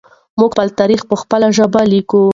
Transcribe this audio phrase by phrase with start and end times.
[0.39, 2.23] موږ خپل تاریخ په خپله ژبه لیکو.